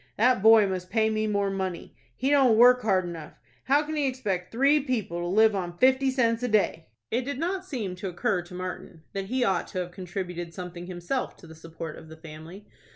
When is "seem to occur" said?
7.65-8.41